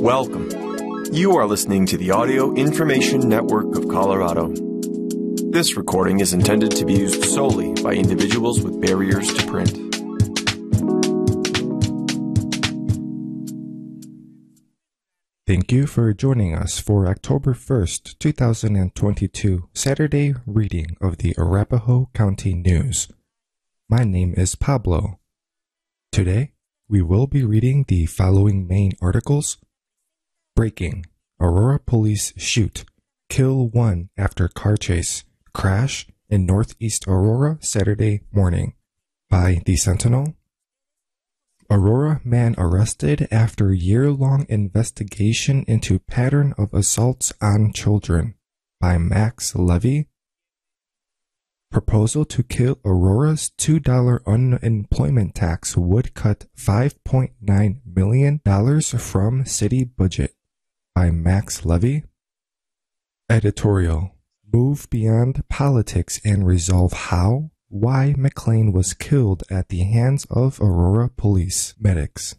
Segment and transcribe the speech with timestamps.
[0.00, 0.48] Welcome.
[1.12, 4.54] You are listening to the Audio Information Network of Colorado.
[5.50, 9.70] This recording is intended to be used solely by individuals with barriers to print.
[15.48, 22.54] Thank you for joining us for October 1st, 2022, Saturday reading of the Arapahoe County
[22.54, 23.08] News.
[23.88, 25.18] My name is Pablo.
[26.12, 26.52] Today,
[26.88, 29.58] we will be reading the following main articles
[30.58, 31.06] Breaking.
[31.40, 32.84] Aurora police shoot,
[33.28, 35.22] kill one after car chase,
[35.54, 38.74] crash in Northeast Aurora Saturday morning.
[39.30, 40.34] By The Sentinel.
[41.70, 48.34] Aurora man arrested after year long investigation into pattern of assaults on children.
[48.80, 50.08] By Max Levy.
[51.70, 58.40] Proposal to kill Aurora's $2 unemployment tax would cut $5.9 million
[58.80, 60.34] from city budget
[60.98, 62.02] by Max Levy.
[63.30, 64.16] Editorial
[64.52, 71.08] Move beyond politics and resolve how, why McClain was killed at the hands of Aurora
[71.08, 72.34] police medics.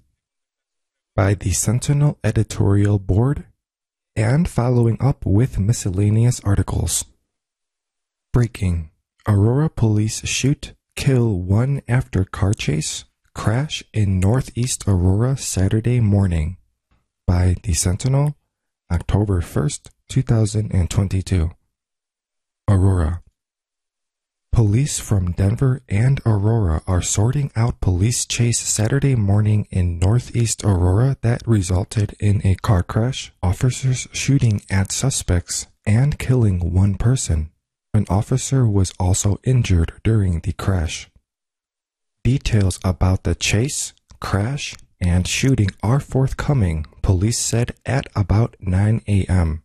[1.15, 3.45] By the Sentinel editorial board
[4.13, 7.05] and following up with miscellaneous articles.
[8.33, 8.91] Breaking
[9.25, 16.57] Aurora police shoot, kill one after car chase, crash in Northeast Aurora Saturday morning.
[17.25, 18.35] By The Sentinel,
[18.91, 21.51] October 1st, 2022.
[22.67, 23.21] Aurora.
[24.51, 31.17] Police from Denver and Aurora are sorting out police chase Saturday morning in Northeast Aurora
[31.21, 37.51] that resulted in a car crash, officers shooting at suspects, and killing one person.
[37.93, 41.11] An officer was also injured during the crash.
[42.23, 49.63] Details about the chase, crash, and shooting are forthcoming, police said at about 9 a.m.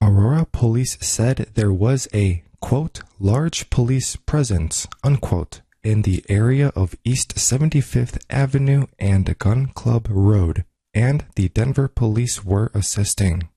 [0.00, 6.96] Aurora police said there was a, quote, large police presence, unquote, in the area of
[7.04, 13.48] East 75th Avenue and Gun Club Road, and the Denver police were assisting.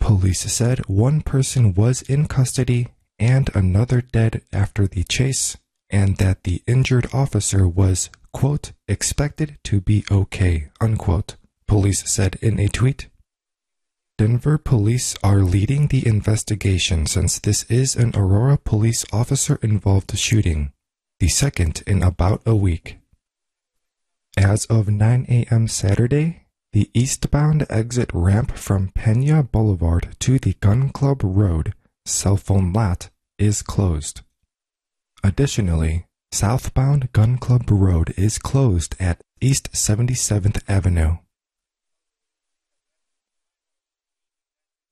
[0.00, 5.56] Police said one person was in custody and another dead after the chase,
[5.90, 12.58] and that the injured officer was, quote, expected to be okay, unquote, police said in
[12.58, 13.08] a tweet.
[14.18, 20.72] Denver police are leading the investigation since this is an Aurora police officer involved shooting,
[21.20, 22.98] the second in about a week.
[24.36, 25.68] As of 9 a.m.
[25.68, 31.74] Saturday, the eastbound exit ramp from Pena Boulevard to the Gun Club Road
[32.04, 34.22] cell phone lot is closed.
[35.22, 41.18] Additionally, southbound Gun Club Road is closed at East 77th Avenue.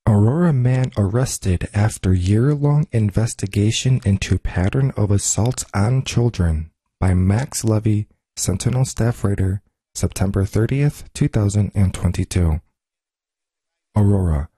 [0.07, 6.71] Aurora man arrested after year-long investigation into pattern of assaults on children
[7.01, 9.63] by Max Levy, Sentinel staff writer,
[9.95, 12.61] September 30th, 2022.
[13.97, 14.49] Aurora.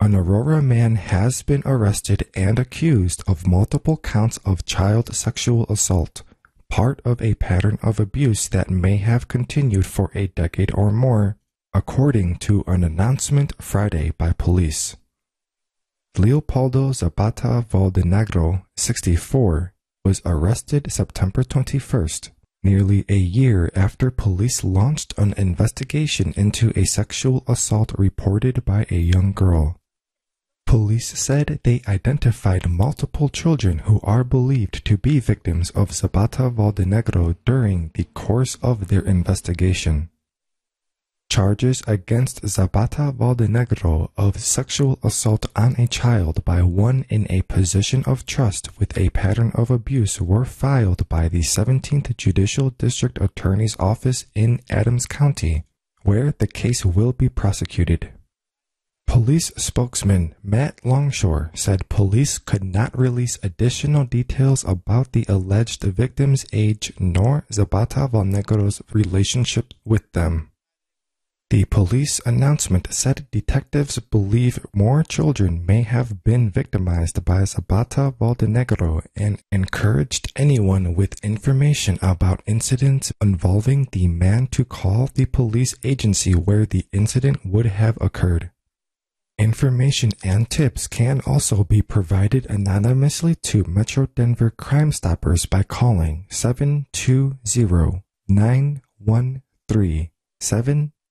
[0.00, 6.22] An Aurora man has been arrested and accused of multiple counts of child sexual assault,
[6.70, 11.36] part of a pattern of abuse that may have continued for a decade or more
[11.74, 14.96] according to an announcement Friday by police.
[16.16, 22.30] Leopoldo Zapata Valdenegro, 64, was arrested September 21st,
[22.62, 28.96] nearly a year after police launched an investigation into a sexual assault reported by a
[28.96, 29.77] young girl.
[30.68, 37.36] Police said they identified multiple children who are believed to be victims of Zapata Valdenegro
[37.46, 40.10] during the course of their investigation.
[41.30, 48.04] Charges against Zapata Valdenegro of sexual assault on a child by one in a position
[48.04, 53.76] of trust with a pattern of abuse were filed by the 17th Judicial District Attorney's
[53.78, 55.64] Office in Adams County,
[56.02, 58.12] where the case will be prosecuted.
[59.08, 66.44] Police spokesman Matt Longshore said police could not release additional details about the alleged victim's
[66.52, 70.52] age nor Zapata Valdenegro's relationship with them.
[71.48, 79.06] The police announcement said detectives believe more children may have been victimized by Zapata Valdenegro
[79.16, 86.34] and encouraged anyone with information about incidents involving the man to call the police agency
[86.34, 88.50] where the incident would have occurred.
[89.38, 96.26] Information and tips can also be provided anonymously to Metro Denver Crime Stoppers by calling
[96.28, 100.10] 720 913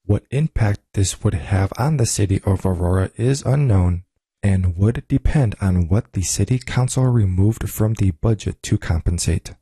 [0.05, 4.03] What impact this would have on the city of Aurora is unknown
[4.43, 9.53] and would depend on what the city council removed from the budget to compensate.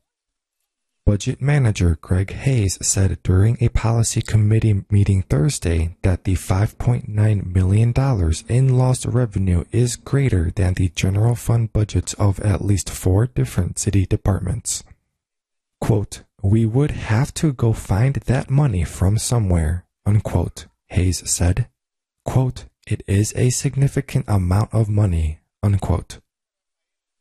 [1.06, 7.94] Budget manager Greg Hayes said during a policy committee meeting Thursday that the $5.9 million
[8.48, 13.78] in lost revenue is greater than the general fund budgets of at least four different
[13.78, 14.82] city departments.
[15.80, 21.68] Quote, we would have to go find that money from somewhere, unquote, Hayes said.
[22.24, 26.20] Quote, it is a significant amount of money, unquote.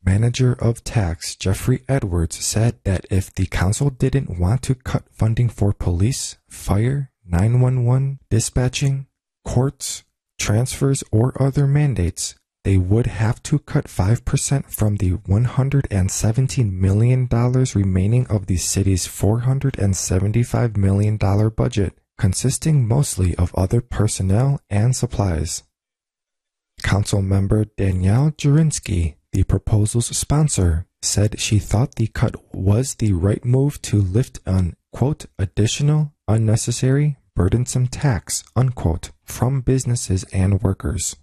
[0.06, 5.50] Manager of Tax Jeffrey Edwards said that if the council didn't want to cut funding
[5.50, 9.08] for police, fire, 911, dispatching,
[9.44, 10.04] courts,
[10.38, 12.36] transfers, or other mandates,
[12.66, 20.76] they would have to cut 5% from the $117 million remaining of the city's $475
[20.76, 21.18] million
[21.50, 25.64] budget, consisting mostly of other personnel and supplies.
[26.82, 33.44] Council member Danielle Jurinsky the proposal's sponsor said she thought the cut was the right
[33.44, 41.18] move to lift an, quote, additional, unnecessary, burdensome tax, unquote, from businesses and workers.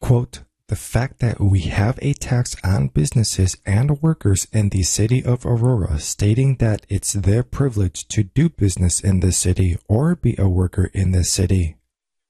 [0.00, 5.24] Quote, the fact that we have a tax on businesses and workers in the city
[5.24, 10.34] of Aurora stating that it's their privilege to do business in the city or be
[10.38, 11.76] a worker in the city.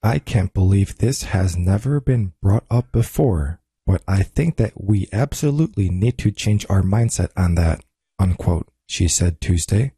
[0.03, 5.09] I can't believe this has never been brought up before, but I think that we
[5.13, 7.85] absolutely need to change our mindset on that,
[8.19, 9.93] unquote, she said Tuesday.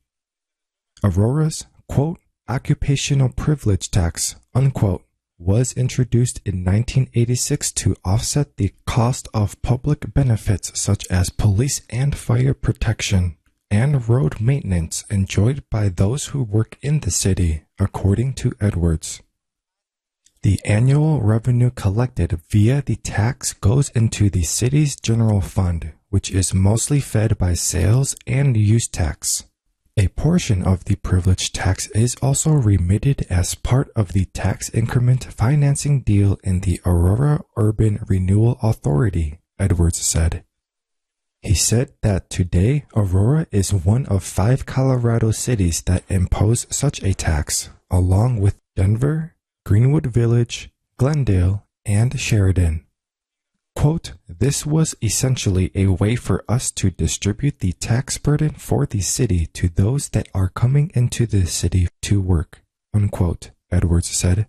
[1.03, 5.05] Aurora's, quote, occupational privilege tax, unquote,
[5.39, 12.17] was introduced in 1986 to offset the cost of public benefits such as police and
[12.17, 13.37] fire protection
[13.71, 19.23] and road maintenance enjoyed by those who work in the city, according to Edwards.
[20.43, 26.55] The annual revenue collected via the tax goes into the city's general fund, which is
[26.55, 29.45] mostly fed by sales and use tax.
[29.99, 35.25] A portion of the privilege tax is also remitted as part of the tax increment
[35.25, 40.45] financing deal in the Aurora Urban Renewal Authority, Edwards said.
[41.43, 47.13] He said that today Aurora is one of five Colorado cities that impose such a
[47.13, 49.35] tax, along with Denver,
[49.67, 52.87] Greenwood Village, Glendale, and Sheridan.
[53.79, 59.01] Quote, this was essentially a way for us to distribute the tax burden for the
[59.01, 62.61] city to those that are coming into the city to work,
[62.93, 64.49] unquote, Edwards said.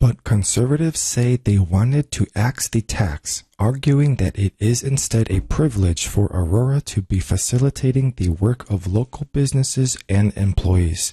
[0.00, 5.40] But conservatives say they wanted to axe the tax, arguing that it is instead a
[5.40, 11.12] privilege for Aurora to be facilitating the work of local businesses and employees.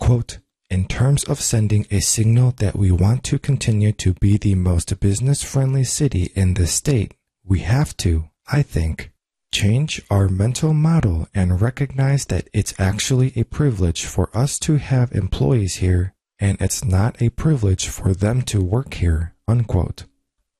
[0.00, 0.38] Quote,
[0.70, 4.98] in terms of sending a signal that we want to continue to be the most
[5.00, 9.10] business friendly city in the state, we have to, I think,
[9.52, 15.10] change our mental model and recognize that it's actually a privilege for us to have
[15.12, 20.04] employees here and it's not a privilege for them to work here, unquote.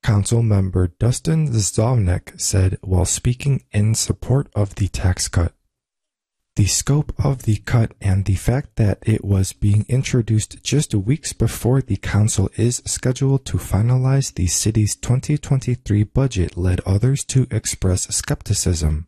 [0.03, 5.53] Council member Dustin Zvonek said while speaking in support of the tax cut.
[6.61, 11.33] The scope of the cut and the fact that it was being introduced just weeks
[11.33, 18.15] before the council is scheduled to finalize the city's 2023 budget led others to express
[18.15, 19.07] skepticism.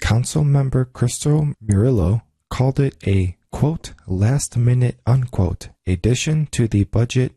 [0.00, 7.36] Council member Crystal Murillo called it a, quote, last minute, unquote, addition to the budget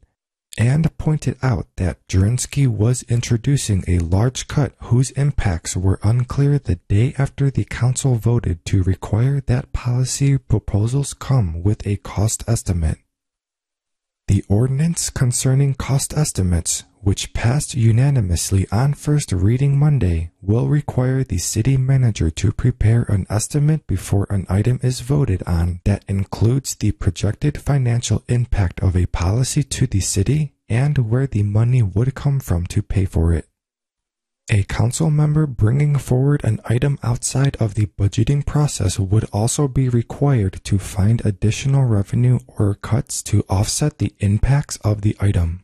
[0.58, 6.76] and pointed out that Jurinsky was introducing a large cut whose impacts were unclear the
[6.88, 13.00] day after the council voted to require that policy proposals come with a cost estimate.
[14.28, 21.38] The ordinance concerning cost estimates, which passed unanimously on first reading Monday, will require the
[21.38, 26.92] city manager to prepare an estimate before an item is voted on that includes the
[26.92, 32.40] projected financial impact of a policy to the city and where the money would come
[32.40, 33.48] from to pay for it.
[34.52, 39.90] A council member bringing forward an item outside of the budgeting process would also be
[39.90, 45.64] required to find additional revenue or cuts to offset the impacts of the item.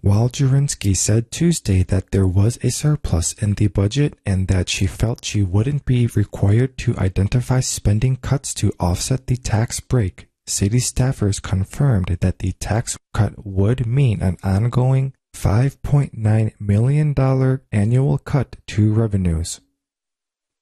[0.00, 4.86] While Jurinsky said Tuesday that there was a surplus in the budget and that she
[4.86, 10.78] felt she wouldn't be required to identify spending cuts to offset the tax break, city
[10.78, 18.92] staffers confirmed that the tax cut would mean an ongoing $5.9 million annual cut to
[18.92, 19.60] revenues.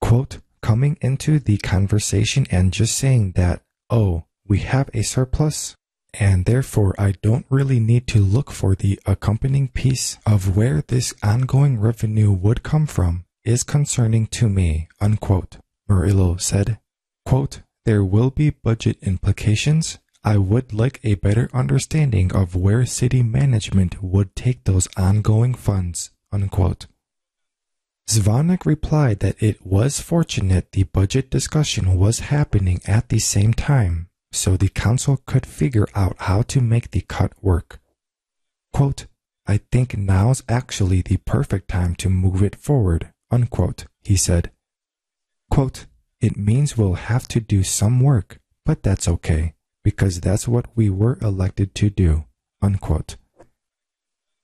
[0.01, 5.75] Quote, coming into the conversation and just saying that, oh, we have a surplus,
[6.15, 11.15] and therefore I don't really need to look for the accompanying piece of where this
[11.23, 15.59] ongoing revenue would come from is concerning to me, unquote,
[15.89, 16.79] Murillo said.
[17.25, 23.23] Quote, there will be budget implications, I would like a better understanding of where city
[23.23, 26.11] management would take those ongoing funds.
[26.31, 26.87] Unquote.
[28.09, 34.09] Zvonek replied that it was fortunate the budget discussion was happening at the same time,
[34.31, 37.81] so the council could figure out how to make the cut work.
[38.73, 39.07] Quote,
[39.47, 44.51] I think now's actually the perfect time to move it forward, unquote, he said.
[45.51, 45.87] Quote,
[46.21, 50.91] it means we'll have to do some work, but that's okay because that's what we
[50.91, 52.25] were elected to do.
[52.63, 53.17] Unquote.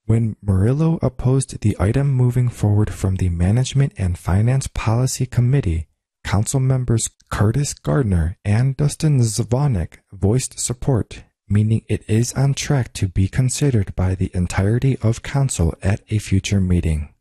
[0.05, 5.87] When Murillo opposed the item moving forward from the Management and Finance Policy Committee,
[6.23, 13.07] Council members Curtis Gardner and Dustin Zvonek voiced support, meaning it is on track to
[13.07, 17.13] be considered by the entirety of Council at a future meeting.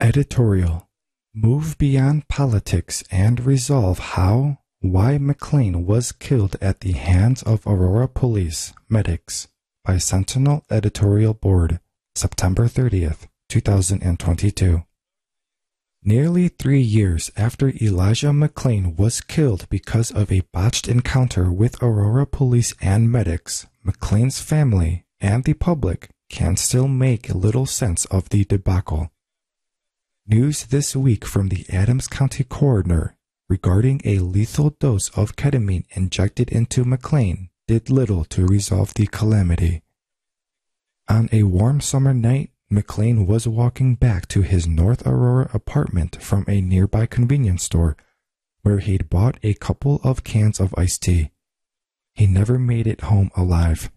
[0.00, 0.88] Editorial
[1.34, 8.08] Move beyond politics and resolve how, why McClain was killed at the hands of Aurora
[8.08, 9.46] Police Medics
[9.84, 11.80] by Sentinel Editorial Board,
[12.14, 14.82] September 30th, 2022.
[16.02, 22.24] Nearly three years after Elijah McClain was killed because of a botched encounter with Aurora
[22.26, 28.46] Police and medics, McClain's family and the public can still make little sense of the
[28.46, 29.10] debacle.
[30.26, 33.14] News this week from the Adams County coroner
[33.50, 39.82] regarding a lethal dose of ketamine injected into McClain did little to resolve the calamity.
[41.08, 46.44] On a warm summer night, McClain was walking back to his North Aurora apartment from
[46.46, 47.96] a nearby convenience store
[48.62, 51.30] where he'd bought a couple of cans of iced tea.
[52.14, 53.90] He never made it home alive.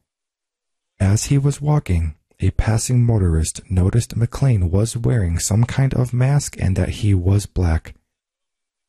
[1.00, 6.56] As he was walking, a passing motorist noticed McClain was wearing some kind of mask
[6.60, 7.94] and that he was black.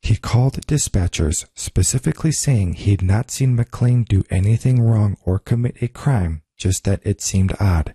[0.05, 5.89] He called dispatchers, specifically saying he'd not seen McClain do anything wrong or commit a
[5.89, 7.95] crime, just that it seemed odd.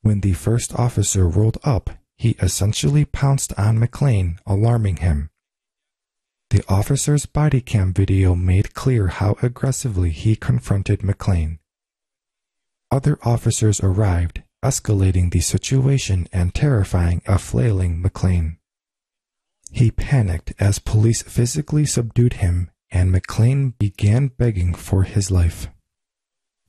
[0.00, 5.30] When the first officer rolled up, he essentially pounced on McClain, alarming him.
[6.50, 11.60] The officer's body cam video made clear how aggressively he confronted McClain.
[12.90, 18.56] Other officers arrived, escalating the situation and terrifying a flailing McClain.
[19.72, 25.68] He panicked as police physically subdued him and McClain began begging for his life.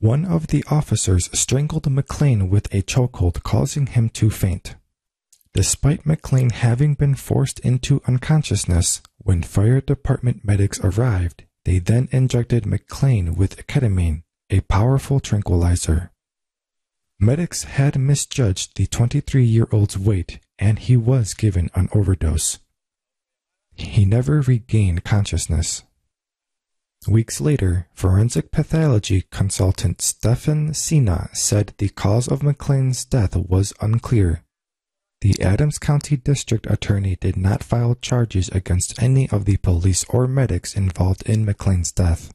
[0.00, 4.76] One of the officers strangled McClain with a chokehold, causing him to faint.
[5.52, 12.64] Despite McClain having been forced into unconsciousness, when fire department medics arrived, they then injected
[12.64, 16.10] McClain with ketamine, a powerful tranquilizer.
[17.20, 22.58] Medics had misjudged the 23 year old's weight, and he was given an overdose.
[23.76, 25.82] He never regained consciousness.
[27.06, 34.42] Weeks later, forensic pathology consultant Stefan Cina said the cause of McClain's death was unclear.
[35.20, 40.26] The Adams County District Attorney did not file charges against any of the police or
[40.26, 42.32] medics involved in McClain's death.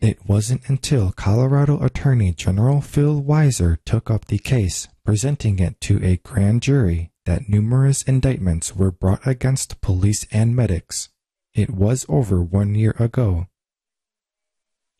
[0.00, 6.02] It wasn't until Colorado Attorney General Phil Weiser took up the case, presenting it to
[6.04, 11.10] a grand jury, that numerous indictments were brought against police and medics,
[11.52, 13.46] it was over one year ago.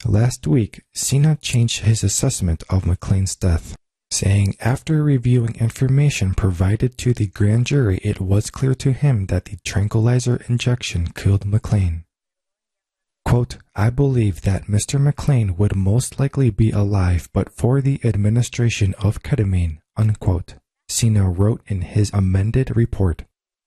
[0.04, 3.78] Last week, Cina changed his assessment of McClain's death,
[4.10, 9.46] saying after reviewing information provided to the grand jury, it was clear to him that
[9.46, 12.04] the tranquilizer injection killed McClain.
[13.24, 15.00] Quote, I believe that Mr.
[15.00, 20.56] McClain would most likely be alive but for the administration of ketamine, unquote,
[20.88, 23.24] Cina wrote in his amended report,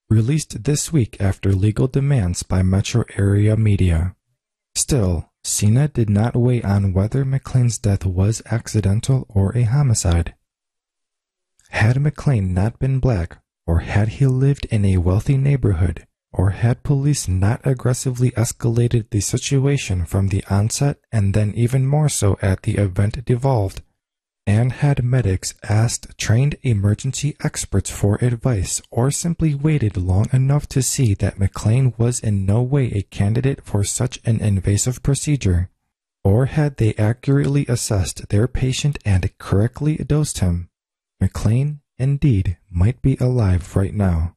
[0.09, 4.15] released this week after legal demands by metro area media.
[4.75, 10.35] Still, Cina did not weigh on whether McClain's death was accidental or a homicide.
[11.69, 16.83] Had McClain not been black, or had he lived in a wealthy neighborhood, or had
[16.83, 22.63] police not aggressively escalated the situation from the onset and then even more so at
[22.63, 23.81] the event devolved,
[24.47, 30.81] and had medics asked trained emergency experts for advice or simply waited long enough to
[30.81, 35.69] see that McClain was in no way a candidate for such an invasive procedure,
[36.23, 40.69] or had they accurately assessed their patient and correctly dosed him,
[41.21, 44.35] McClain, indeed, might be alive right now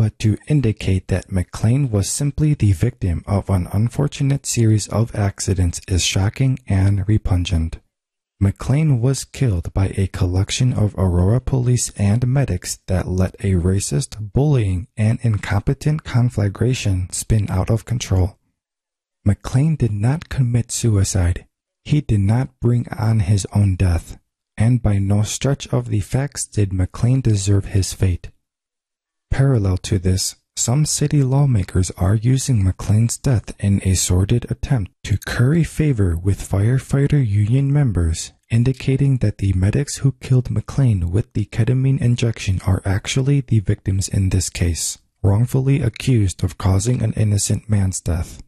[0.00, 5.78] but to indicate that McClain was simply the victim of an unfortunate series of accidents
[5.86, 7.76] is shocking and repugnant.
[8.42, 14.32] McClain was killed by a collection of Aurora police and medics that let a racist,
[14.32, 18.38] bullying, and incompetent conflagration spin out of control.
[19.28, 21.44] McClain did not commit suicide.
[21.84, 24.18] He did not bring on his own death.
[24.56, 28.30] And by no stretch of the facts did McClain deserve his fate.
[29.30, 35.16] Parallel to this, some city lawmakers are using McClain's death in a sordid attempt to
[35.16, 41.46] curry favor with firefighter union members, indicating that the medics who killed McClain with the
[41.46, 47.70] ketamine injection are actually the victims in this case, wrongfully accused of causing an innocent
[47.70, 48.42] man's death.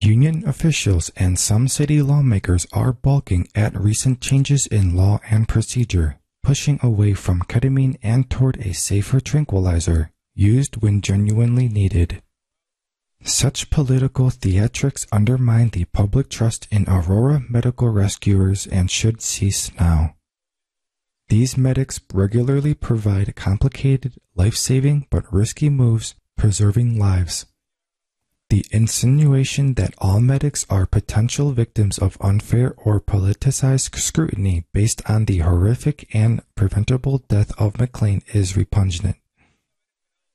[0.00, 6.20] Union officials and some city lawmakers are balking at recent changes in law and procedure
[6.44, 12.22] pushing away from ketamine and toward a safer tranquilizer used when genuinely needed.
[13.22, 20.16] Such political theatrics undermine the public trust in Aurora medical rescuers and should cease now.
[21.28, 27.46] These medics regularly provide complicated, life saving, but risky moves, preserving lives.
[28.50, 35.24] The insinuation that all medics are potential victims of unfair or politicized scrutiny based on
[35.24, 39.16] the horrific and preventable death of McClain is repugnant.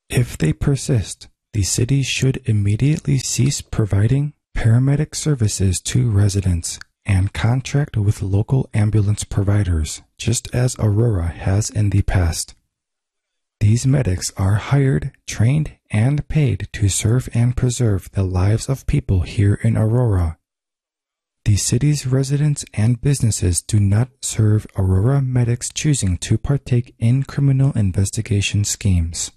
[0.10, 7.95] If they persist, the city should immediately cease providing paramedic services to residents and contract
[7.95, 12.56] with local ambulance providers, just as Aurora has in the past.
[13.60, 19.22] These medics are hired, trained, and paid to serve and preserve the lives of people
[19.22, 20.38] here in Aurora.
[21.45, 27.72] The city's residents and businesses do not serve Aurora medics choosing to partake in criminal
[27.74, 29.32] investigation schemes.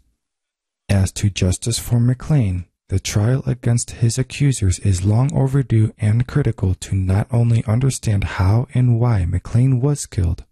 [0.89, 6.75] As to justice for McClain, the trial against his accusers is long overdue and critical
[6.75, 10.45] to not only understand how and why McClain was killed,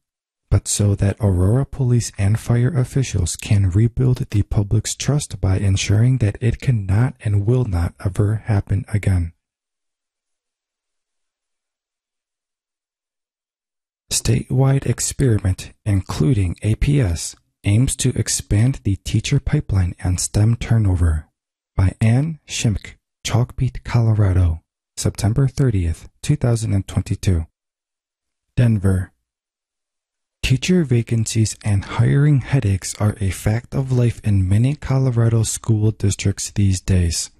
[0.51, 6.19] but so that Aurora police and fire officials can rebuild the public's trust by ensuring
[6.19, 9.33] that it cannot and will not ever happen again.
[14.11, 21.29] Statewide experiment, including APS, aims to expand the teacher pipeline and STEM turnover.
[21.77, 22.95] By Ann Schimke,
[23.25, 24.63] Chalkbeat, Colorado,
[24.97, 27.47] September 30th, 2022.
[28.57, 29.13] Denver,
[30.43, 36.51] Teacher vacancies and hiring headaches are a fact of life in many Colorado school districts
[36.51, 37.31] these days.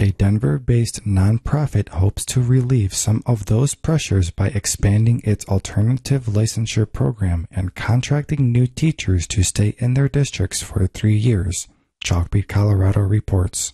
[0.00, 6.24] A Denver based nonprofit hopes to relieve some of those pressures by expanding its alternative
[6.26, 11.68] licensure program and contracting new teachers to stay in their districts for three years,
[12.04, 13.72] Chalkbeat Colorado reports.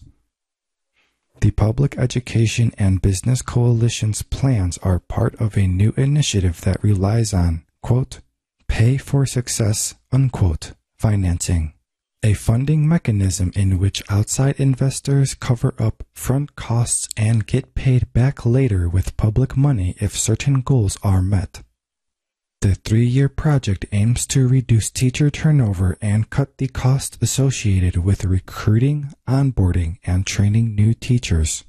[1.41, 7.33] The Public Education and Business Coalition's plans are part of a new initiative that relies
[7.33, 8.21] on quote,
[8.69, 11.73] pay for success, unquote, financing,
[12.23, 18.45] a funding mechanism in which outside investors cover up front costs and get paid back
[18.45, 21.63] later with public money if certain goals are met.
[22.61, 28.25] The three year project aims to reduce teacher turnover and cut the cost associated with
[28.25, 31.65] recruiting, onboarding, and training new teachers.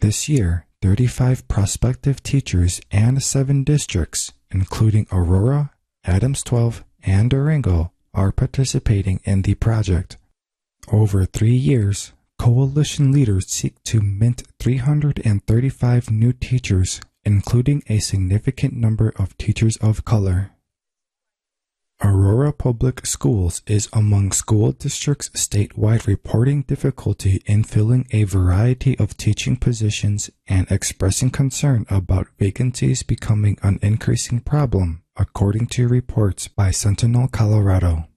[0.00, 5.72] This year, 35 prospective teachers and seven districts including Aurora,
[6.04, 7.92] Adams 12, and Durango,
[8.32, 10.16] participating in the project.
[10.92, 19.12] Over three years, coalition leaders seek to mint 335 new teachers, including a significant number
[19.16, 20.50] of teachers of color.
[22.02, 29.16] Aurora Public Schools is among school districts statewide reporting difficulty in filling a variety of
[29.16, 36.70] teaching positions and expressing concern about vacancies becoming an increasing problem, according to reports by
[36.70, 38.08] Sentinel Colorado.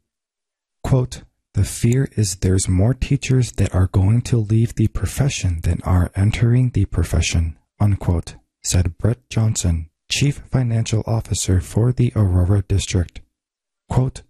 [0.84, 5.82] Quote, the fear is there's more teachers that are going to leave the profession than
[5.84, 13.22] are entering the profession, unquote, said Brett Johnson, Chief Financial Officer for the Aurora District.
[13.90, 14.22] Quote,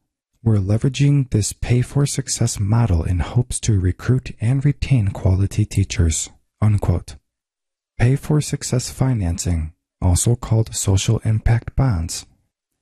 [0.44, 6.30] we're leveraging this pay for success model in hopes to recruit and retain quality teachers.
[6.62, 7.18] Unquote.
[8.00, 12.26] Pay for success financing, also called social impact bonds,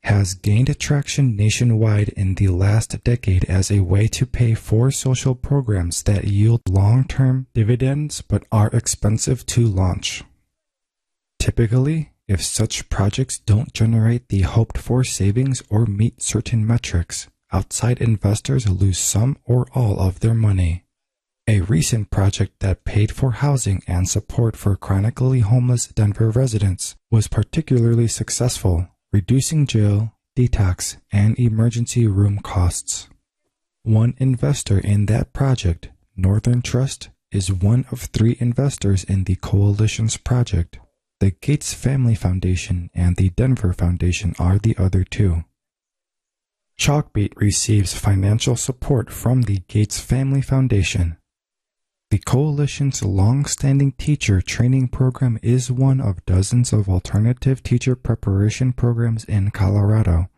[0.05, 5.33] has gained traction nationwide in the last decade as a way to pay for social
[5.33, 10.23] programs that yield long term dividends but are expensive to launch.
[11.39, 17.99] Typically, if such projects don't generate the hoped for savings or meet certain metrics, outside
[17.99, 20.85] investors lose some or all of their money.
[21.47, 27.27] A recent project that paid for housing and support for chronically homeless Denver residents was
[27.27, 33.07] particularly successful, reducing jail, detox, and emergency room costs.
[33.83, 40.17] One investor in that project, Northern Trust, is one of three investors in the coalition's
[40.17, 40.79] project.
[41.21, 45.45] The Gates Family Foundation and the Denver Foundation are the other two.
[46.77, 51.15] Chalkbeat receives financial support from the Gates Family Foundation.
[52.11, 59.25] The coalition's long-standing teacher training program is one of dozens of alternative teacher preparation programs
[59.25, 60.29] in Colorado.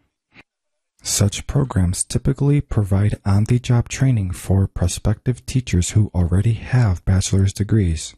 [1.03, 8.15] Such programs typically provide on-the-job training for prospective teachers who already have bachelor's degrees.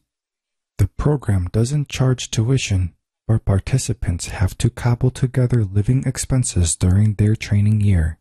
[0.77, 2.93] The program doesn't charge tuition,
[3.27, 8.18] but participants have to cobble together living expenses during their training year.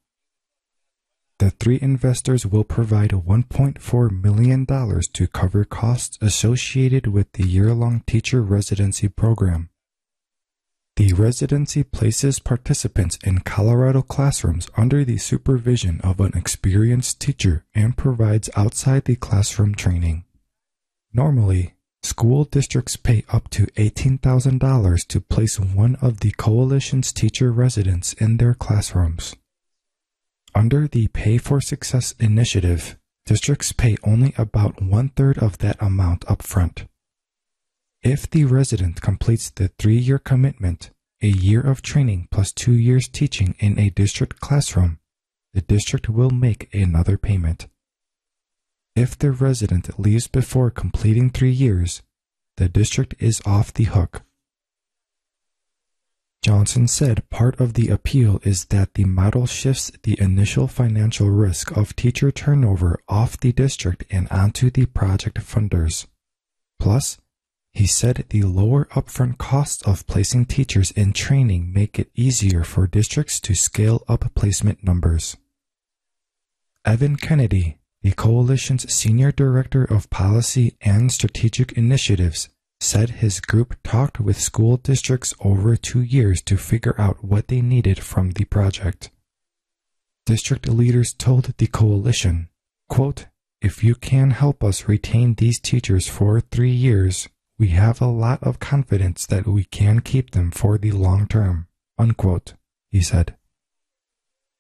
[1.38, 8.02] The three investors will provide $1.4 million to cover costs associated with the year long
[8.06, 9.70] teacher residency program.
[10.96, 17.96] The residency places participants in Colorado classrooms under the supervision of an experienced teacher and
[17.96, 20.24] provides outside the classroom training.
[21.12, 28.12] Normally, School districts pay up to $18,000 to place one of the coalition's teacher residents
[28.14, 29.34] in their classrooms.
[30.54, 36.22] Under the Pay for Success initiative, districts pay only about one third of that amount
[36.26, 36.86] upfront.
[38.02, 43.08] If the resident completes the three year commitment, a year of training plus two years
[43.08, 44.98] teaching in a district classroom,
[45.52, 47.66] the district will make another payment.
[48.94, 52.02] If the resident leaves before completing three years,
[52.56, 54.22] the district is off the hook.
[56.42, 61.76] Johnson said part of the appeal is that the model shifts the initial financial risk
[61.76, 66.06] of teacher turnover off the district and onto the project funders.
[66.78, 67.18] Plus,
[67.72, 72.86] he said the lower upfront costs of placing teachers in training make it easier for
[72.86, 75.36] districts to scale up placement numbers.
[76.84, 82.48] Evan Kennedy, the coalition's senior director of policy and strategic initiatives,
[82.80, 87.60] said his group talked with school districts over two years to figure out what they
[87.60, 89.10] needed from the project.
[90.26, 92.48] District leaders told the coalition,
[92.88, 93.26] quote,
[93.60, 98.40] if you can help us retain these teachers for three years, we have a lot
[98.42, 101.66] of confidence that we can keep them for the long term,
[101.98, 102.54] unquote,
[102.90, 103.34] he said.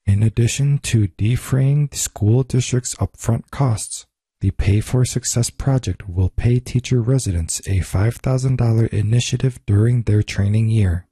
[0.04, 4.06] In addition to defraying the school district's upfront costs,
[4.40, 10.68] the Pay for Success project will pay teacher residents a $5,000 initiative during their training
[10.68, 11.08] year.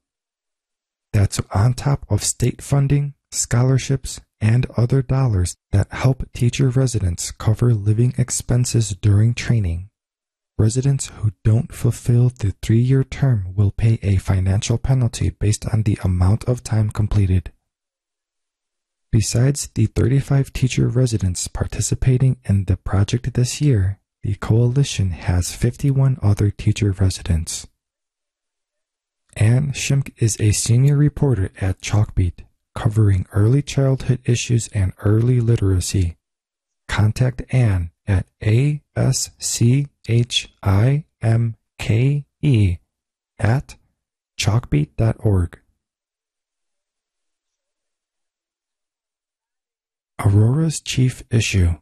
[1.11, 7.73] That's on top of state funding, scholarships, and other dollars that help teacher residents cover
[7.73, 9.89] living expenses during training.
[10.57, 15.83] Residents who don't fulfill the three year term will pay a financial penalty based on
[15.83, 17.51] the amount of time completed.
[19.11, 26.17] Besides the 35 teacher residents participating in the project this year, the coalition has 51
[26.21, 27.67] other teacher residents.
[29.37, 36.17] Ann Schimke is a senior reporter at Chalkbeat, covering early childhood issues and early literacy.
[36.87, 39.87] Contact Anne at aschimke
[43.39, 43.75] at
[44.39, 45.59] chalkbeat.org.
[50.19, 51.75] Aurora's chief issue.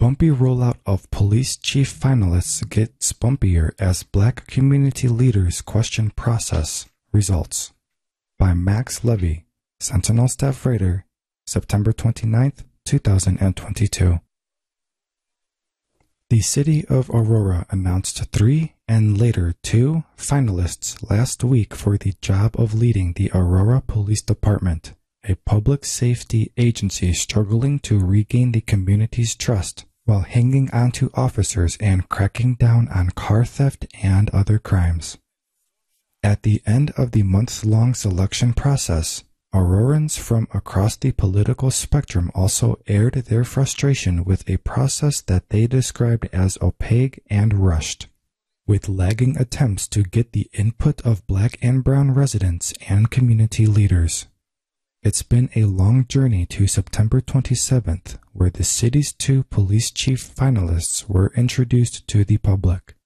[0.00, 7.72] Bumpy rollout of police chief finalists gets bumpier as black community leaders question process results.
[8.40, 9.46] By Max Levy,
[9.78, 11.06] Sentinel staff writer,
[11.46, 14.18] September 29th, 2022.
[16.28, 22.56] The city of Aurora announced three and later two finalists last week for the job
[22.58, 24.92] of leading the Aurora Police Department
[25.28, 31.76] a public safety agency struggling to regain the community's trust while hanging on to officers
[31.80, 35.18] and cracking down on car theft and other crimes.
[36.22, 42.30] At the end of the months long selection process, Aurorans from across the political spectrum
[42.34, 48.06] also aired their frustration with a process that they described as opaque and rushed,
[48.66, 54.26] with lagging attempts to get the input of black and brown residents and community leaders.
[55.06, 61.08] It's been a long journey to September 27th, where the city's two police chief finalists
[61.08, 62.96] were introduced to the public.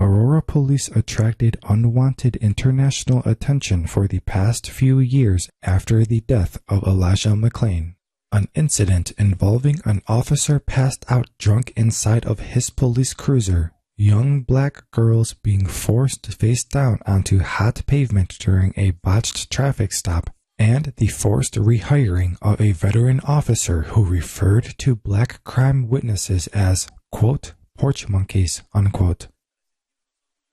[0.00, 6.82] Aurora police attracted unwanted international attention for the past few years after the death of
[6.84, 7.96] Elijah McClain,
[8.32, 14.90] an incident involving an officer passed out drunk inside of his police cruiser, young black
[14.90, 20.30] girls being forced face down onto hot pavement during a botched traffic stop,
[20.62, 26.86] and the forced rehiring of a veteran officer who referred to black crime witnesses as,
[27.10, 29.26] quote, porch monkeys, unquote.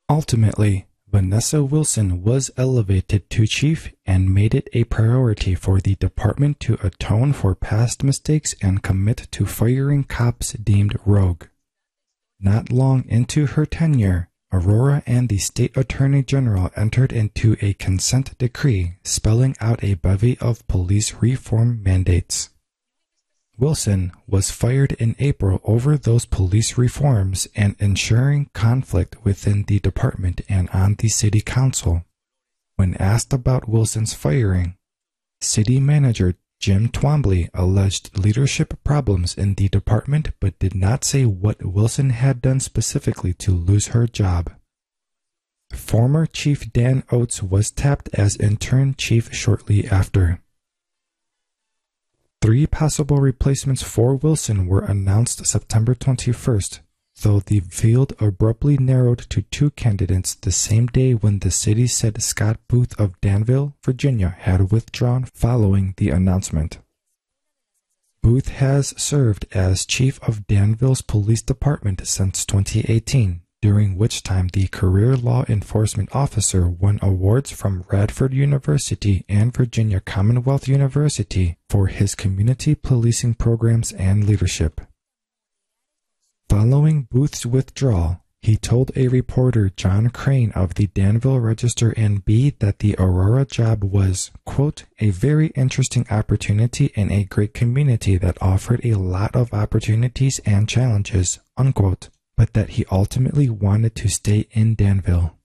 [0.10, 6.60] Ultimately, Vanessa Wilson was elevated to chief and made it a priority for the department
[6.62, 11.46] to atone for past mistakes and commit to firing cops deemed rogue.
[12.40, 18.38] Not long into her tenure, Aurora and the state attorney general entered into a consent
[18.38, 22.50] decree spelling out a bevy of police reform mandates.
[23.60, 30.42] Wilson was fired in April over those police reforms and ensuring conflict within the department
[30.48, 32.06] and on the city council.
[32.78, 34.78] When asked about Wilson's firing,
[35.42, 41.64] city manager Jim Twombly alleged leadership problems in the department but did not say what
[41.66, 44.52] Wilson had done specifically to lose her job.
[45.72, 50.42] Former Chief Dan Oates was tapped as interim chief shortly after.
[52.42, 56.80] Three possible replacements for Wilson were announced September 21st,
[57.22, 62.22] though the field abruptly narrowed to two candidates the same day when the city said
[62.22, 66.80] Scott Booth of Danville, Virginia, had withdrawn following the announcement.
[68.22, 74.68] Booth has served as chief of Danville's police department since 2018, during which time the
[74.68, 82.16] career law enforcement officer won awards from Radford University and Virginia Commonwealth University for his
[82.16, 84.82] community policing programs and leadership.
[86.50, 92.56] Following Booth's withdrawal, he told a reporter John Crane of the Danville Register and Bee
[92.58, 98.42] that the Aurora job was, quote, a very interesting opportunity in a great community that
[98.42, 104.48] offered a lot of opportunities and challenges, unquote, but that he ultimately wanted to stay
[104.52, 105.39] in Danville.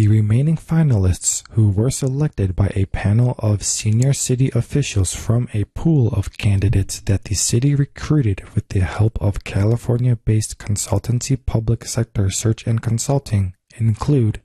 [0.00, 5.64] The remaining finalists, who were selected by a panel of senior city officials from a
[5.64, 11.84] pool of candidates that the city recruited with the help of California based consultancy public
[11.84, 14.40] sector search and consulting, include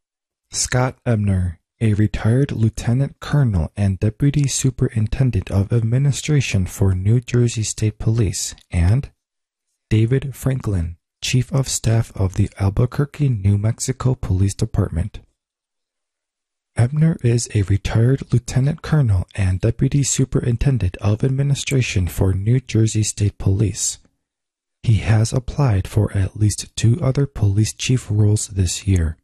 [0.51, 7.97] Scott Ebner, a retired lieutenant colonel and deputy superintendent of administration for New Jersey State
[7.97, 9.09] Police, and
[9.89, 15.21] David Franklin, chief of staff of the Albuquerque, New Mexico Police Department.
[16.77, 23.37] Ebner is a retired lieutenant colonel and deputy superintendent of administration for New Jersey State
[23.37, 23.99] Police.
[24.83, 29.17] He has applied for at least two other police chief roles this year.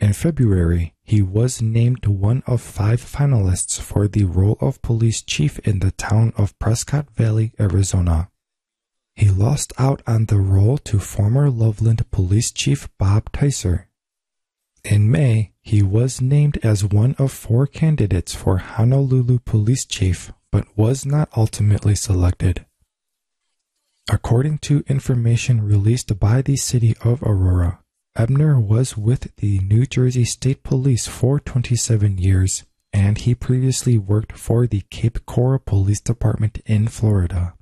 [0.00, 5.60] In February, he was named one of five finalists for the role of police chief
[5.60, 8.30] in the town of Prescott Valley, Arizona.
[9.14, 13.86] He lost out on the role to former Loveland Police Chief Bob Ticer.
[14.82, 20.66] In May, he was named as one of four candidates for Honolulu Police Chief, but
[20.76, 22.66] was not ultimately selected.
[24.10, 27.78] According to information released by the city of Aurora,
[28.16, 34.32] Ebner was with the New Jersey State Police for 27 years, and he previously worked
[34.32, 37.54] for the Cape Coral Police Department in Florida.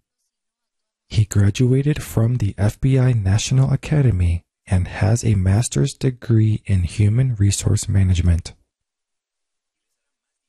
[1.09, 7.89] He graduated from the FBI National Academy and has a master's degree in human resource
[7.89, 8.55] management.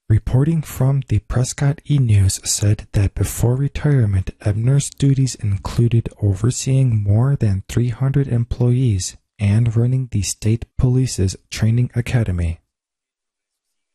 [0.07, 7.36] Reporting from the Prescott E News said that before retirement, Ebner's duties included overseeing more
[7.36, 12.60] than 300 employees and running the state police's training academy.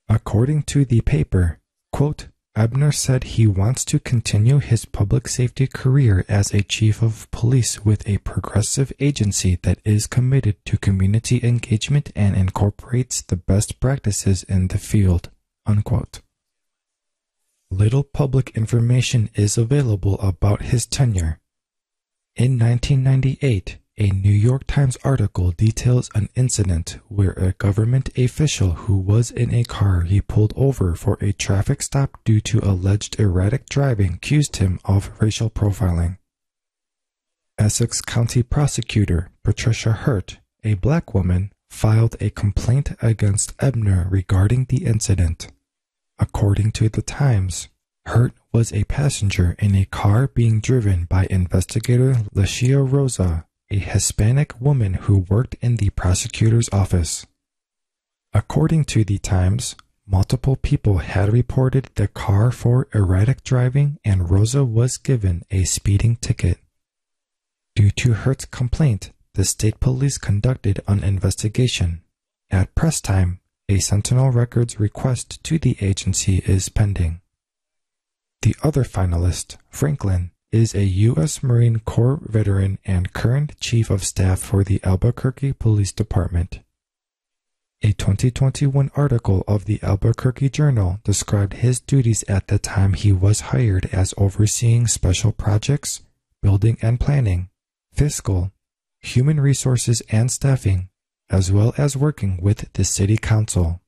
[0.09, 1.61] According to the paper,
[1.93, 7.31] quote, Ebner said he wants to continue his public safety career as a chief of
[7.31, 13.79] police with a progressive agency that is committed to community engagement and incorporates the best
[13.79, 15.29] practices in the field.
[15.67, 16.23] Unquote.
[17.71, 21.41] Little public information is available about his tenure.
[22.37, 28.99] In 1998, a New York Times article details an incident where a government official who
[28.99, 33.71] was in a car he pulled over for a traffic stop due to alleged erratic
[33.71, 36.19] driving accused him of racial profiling.
[37.57, 44.85] Essex County prosecutor Patricia Hurt, a black woman, filed a complaint against Ebner regarding the
[44.85, 45.51] incident.
[46.19, 47.69] According to the Times,
[48.05, 54.61] Hurt was a passenger in a car being driven by investigator Lashia Rosa, a Hispanic
[54.61, 57.27] woman who worked in the prosecutor's office.
[58.33, 59.77] According to the Times,
[60.07, 66.17] multiple people had reported the car for erratic driving and Rosa was given a speeding
[66.17, 66.59] ticket.
[67.75, 72.03] Due to Hurt's complaint, the state police conducted an investigation.
[72.51, 77.21] At press time, a Sentinel Records request to the agency is pending.
[78.43, 81.43] The other finalist, Franklin, is a U.S.
[81.43, 86.61] Marine Corps veteran and current Chief of Staff for the Albuquerque Police Department.
[87.83, 93.53] A 2021 article of the Albuquerque Journal described his duties at the time he was
[93.53, 96.03] hired as overseeing special projects,
[96.43, 97.51] building and planning,
[97.93, 98.51] fiscal,
[99.01, 100.89] human resources and staffing,
[101.29, 103.81] as well as working with the City Council.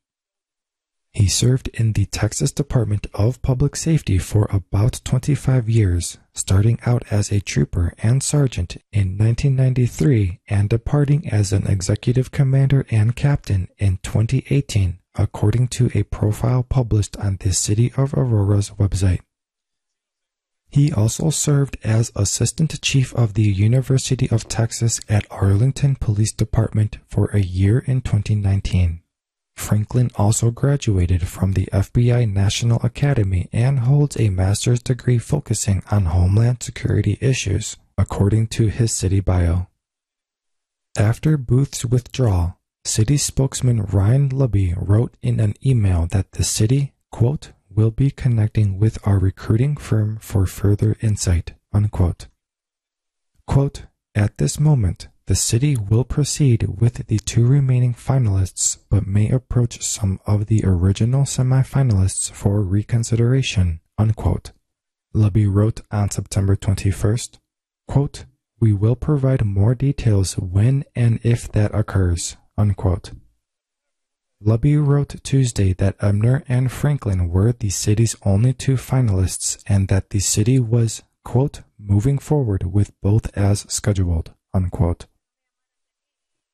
[1.12, 7.02] He served in the Texas Department of Public Safety for about 25 years, starting out
[7.10, 13.68] as a trooper and sergeant in 1993 and departing as an executive commander and captain
[13.78, 19.20] in 2018, according to a profile published on the City of Aurora's website.
[20.70, 26.98] He also served as Assistant Chief of the University of Texas at Arlington Police Department
[27.06, 29.00] for a year in 2019.
[29.58, 36.06] Franklin also graduated from the FBI National Academy and holds a master's degree focusing on
[36.06, 39.66] homeland security issues, according to his city bio.
[40.96, 47.52] After Booth's withdrawal, city spokesman Ryan Luby wrote in an email that the city, quote,
[47.68, 51.54] will be connecting with our recruiting firm for further insight.
[51.72, 52.28] Unquote.
[53.46, 53.82] Quote,
[54.14, 59.82] At this moment, the city will proceed with the two remaining finalists, but may approach
[59.82, 63.78] some of the original semifinalists for reconsideration.
[63.98, 64.52] Unquote.
[65.14, 67.40] Luby wrote on September 21st,
[67.86, 68.24] quote,
[68.58, 72.38] We will provide more details when and if that occurs.
[72.56, 73.12] Unquote.
[74.42, 80.08] Luby wrote Tuesday that Ebner and Franklin were the city's only two finalists and that
[80.08, 85.04] the city was, quote, moving forward with both as scheduled, unquote.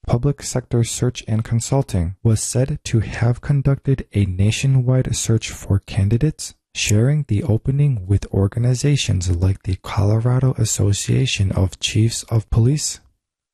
[0.07, 6.55] Public Sector Search and Consulting was said to have conducted a nationwide search for candidates,
[6.75, 13.01] sharing the opening with organizations like the Colorado Association of Chiefs of Police,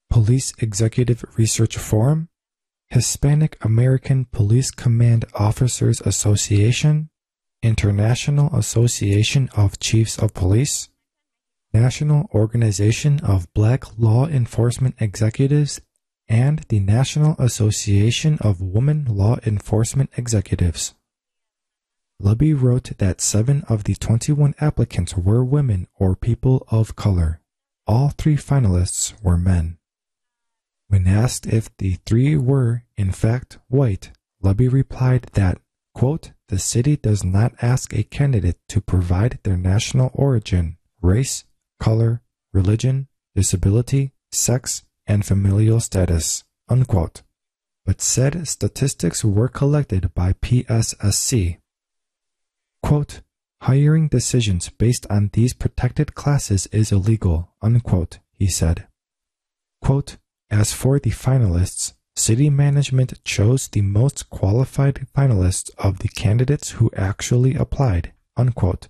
[0.09, 2.29] Police Executive Research Forum,
[2.89, 7.11] Hispanic American Police Command Officers Association,
[7.63, 10.89] International Association of Chiefs of Police,
[11.73, 15.81] National Organization of Black Law Enforcement Executives,
[16.31, 20.95] and the National Association of Women Law Enforcement Executives.
[22.23, 27.41] Luby wrote that seven of the 21 applicants were women or people of color.
[27.85, 29.79] All three finalists were men.
[30.87, 35.61] When asked if the three were, in fact, white, Luby replied that,
[35.95, 41.45] quote, the city does not ask a candidate to provide their national origin, race,
[41.81, 47.23] color, religion, disability, sex, and familial status, unquote,
[47.85, 51.59] but said statistics were collected by PSSC.
[52.81, 53.21] Quote,
[53.63, 58.87] hiring decisions based on these protected classes is illegal, unquote, he said.
[59.83, 60.17] Quote,
[60.49, 66.91] as for the finalists, city management chose the most qualified finalists of the candidates who
[66.97, 68.13] actually applied.
[68.37, 68.87] Unquote.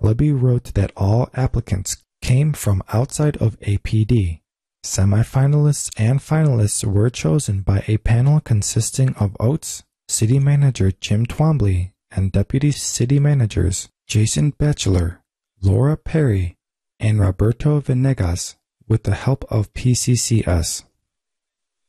[0.00, 4.42] Luby wrote that all applicants came from outside of APD.
[4.86, 11.90] Semifinalists and finalists were chosen by a panel consisting of Oates, city manager Jim Twombly,
[12.12, 15.20] and deputy city managers Jason Batchelor,
[15.60, 16.56] Laura Perry,
[17.00, 18.54] and Roberto Venegas
[18.86, 20.84] with the help of PCCS.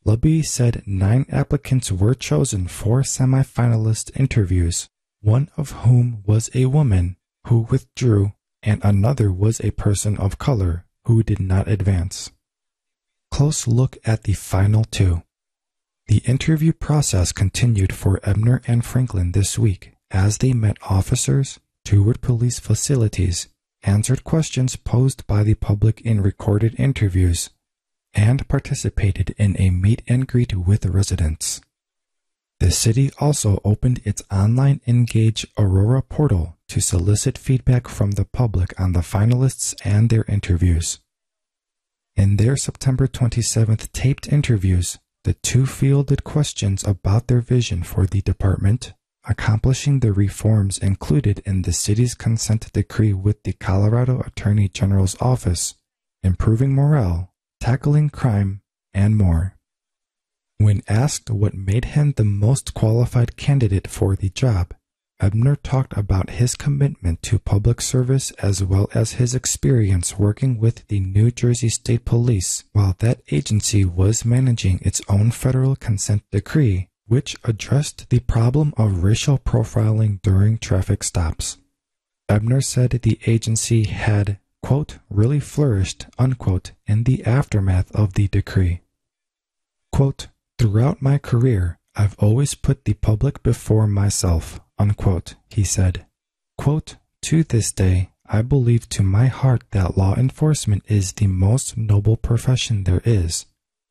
[0.04, 4.88] Libby said nine applicants were chosen for semifinalist interviews,
[5.20, 10.84] one of whom was a woman who withdrew, and another was a person of color
[11.04, 12.32] who did not advance.
[13.30, 15.22] Close look at the final two.
[16.08, 22.20] The interview process continued for Ebner and Franklin this week as they met officers, toured
[22.20, 23.48] police facilities,
[23.82, 27.50] answered questions posed by the public in recorded interviews,
[28.14, 31.60] and participated in a meet and greet with residents.
[32.60, 38.78] The city also opened its online Engage Aurora portal to solicit feedback from the public
[38.80, 40.98] on the finalists and their interviews.
[42.18, 48.22] In their September 27th taped interviews, the two fielded questions about their vision for the
[48.22, 48.92] department,
[49.28, 55.76] accomplishing the reforms included in the city's consent decree with the Colorado Attorney General's office,
[56.24, 58.62] improving morale, tackling crime,
[58.92, 59.54] and more.
[60.56, 64.74] When asked what made him the most qualified candidate for the job,
[65.20, 70.86] Ebner talked about his commitment to public service as well as his experience working with
[70.86, 76.88] the New Jersey State Police while that agency was managing its own federal consent decree,
[77.08, 81.58] which addressed the problem of racial profiling during traffic stops.
[82.28, 88.82] Ebner said the agency had, quote, really flourished, unquote, in the aftermath of the decree.
[89.90, 96.06] Quote, throughout my career, I've always put the public before myself, unquote, he said.
[96.56, 101.76] Quote, to this day, I believe to my heart that law enforcement is the most
[101.76, 103.46] noble profession there is,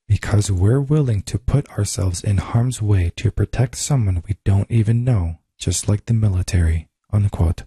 [0.07, 5.03] because we're willing to put ourselves in harm's way to protect someone we don't even
[5.03, 7.63] know, just like the military, unquote.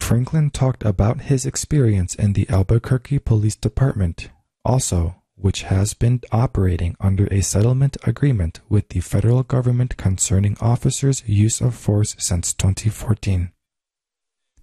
[0.00, 4.30] Franklin talked about his experience in the Albuquerque Police Department,
[4.64, 11.22] also which has been operating under a settlement agreement with the federal government concerning officers'
[11.26, 13.50] use of force since 2014.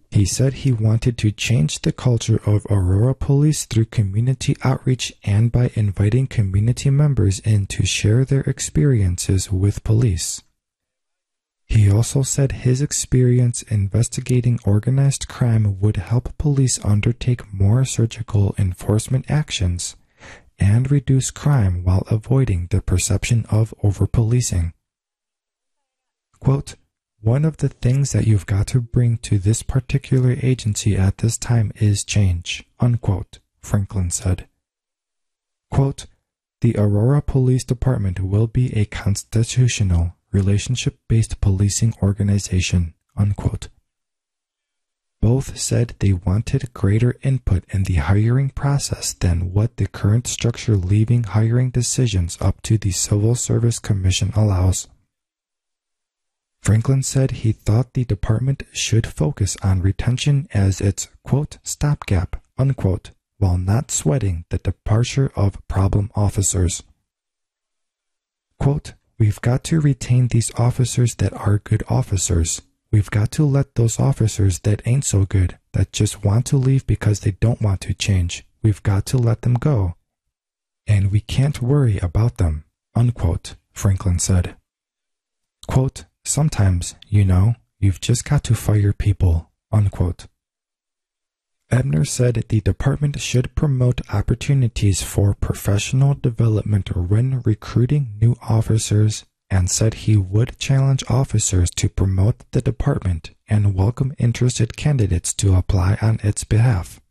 [0.10, 5.52] He said he wanted to change the culture of Aurora Police through community outreach and
[5.52, 10.42] by inviting community members in to share their experiences with police.
[11.66, 19.30] He also said his experience investigating organized crime would help police undertake more surgical enforcement
[19.30, 19.96] actions
[20.60, 24.74] and reduce crime while avoiding the perception of overpolicing.
[26.39, 26.76] Quote,
[27.22, 31.38] one of the things that you've got to bring to this particular agency at this
[31.38, 34.47] time is change, unquote, Franklin said.
[35.70, 36.05] Quote,
[36.62, 43.68] the Aurora Police Department will be a constitutional, relationship-based policing organization, unquote.
[45.22, 50.78] Both said they wanted greater input in the hiring process than what the current structure
[50.78, 54.88] leaving hiring decisions up to the Civil Service Commission allows.
[56.61, 63.11] Franklin said he thought the department should focus on retention as its quote stopgap unquote
[63.38, 66.84] while not sweating the departure of problem officers.
[68.59, 72.61] Quote, We've got to retain these officers that are good officers.
[72.92, 76.88] We've got to let those officers that ain't so good, that just want to leave
[76.88, 79.96] because they don't want to change, we've got to let them go.
[80.88, 82.66] And we can't worry about them,
[82.96, 84.56] unquote, Franklin said.
[85.68, 90.26] Quote, sometimes, you know, you've just got to fire people, unquote.
[91.72, 99.70] Ebner said the department should promote opportunities for professional development when recruiting new officers and
[99.70, 105.97] said he would challenge officers to promote the department and welcome interested candidates to apply
[106.02, 107.02] on its behalf.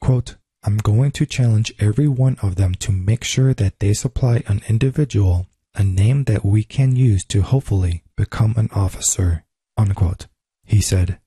[0.00, 4.42] Quote, I'm going to challenge every one of them to make sure that they supply
[4.46, 5.46] an individual
[5.76, 9.44] a name that we can use to hopefully become an officer.
[9.76, 10.26] Unquote.
[10.64, 11.20] He said,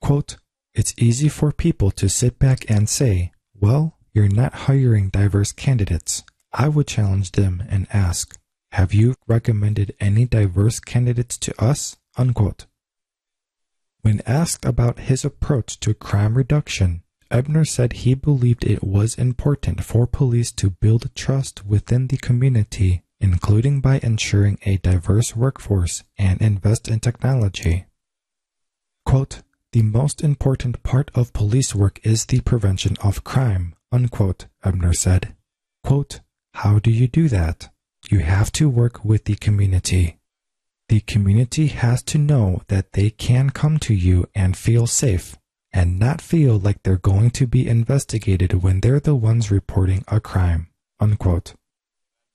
[0.00, 0.38] quote,
[0.74, 6.24] It's easy for people to sit back and say, well, you're not hiring diverse candidates.
[6.52, 8.39] I would challenge them and ask,
[8.72, 11.96] have you recommended any diverse candidates to us?
[12.16, 12.66] Unquote.
[14.02, 19.84] When asked about his approach to crime reduction, Ebner said he believed it was important
[19.84, 26.40] for police to build trust within the community, including by ensuring a diverse workforce and
[26.40, 27.86] invest in technology.
[29.04, 29.42] Quote,
[29.72, 35.34] the most important part of police work is the prevention of crime, unquote, Ebner said.
[35.84, 36.20] Quote,
[36.54, 37.70] how do you do that?
[38.10, 40.18] You have to work with the community.
[40.88, 45.36] The community has to know that they can come to you and feel safe
[45.72, 50.18] and not feel like they're going to be investigated when they're the ones reporting a
[50.18, 50.66] crime.
[50.98, 51.54] Unquote.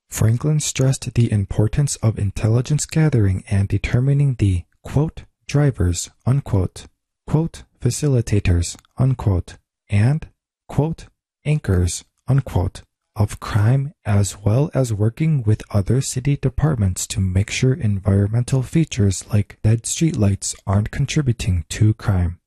[0.08, 6.88] Franklin stressed the importance of intelligence gathering and determining the quote drivers unquote
[7.28, 9.58] quote facilitators unquote
[9.90, 10.30] and
[10.70, 11.08] quote
[11.44, 12.84] anchors unquote
[13.16, 19.26] of crime as well as working with other city departments to make sure environmental features
[19.32, 22.40] like dead streetlights aren't contributing to crime.